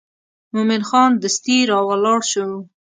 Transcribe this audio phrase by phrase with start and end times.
[0.53, 2.47] مومن خان دستي راولاړ شو.